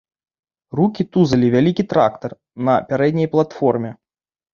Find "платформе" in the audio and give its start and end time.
3.35-3.93